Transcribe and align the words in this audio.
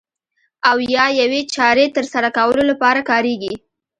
او 0.69 0.77
یا 0.95 1.05
یوې 1.21 1.41
چارې 1.53 1.85
ترسره 1.95 2.29
کولو 2.37 2.63
لپاره 2.71 2.99
کاریږي. 3.09 3.53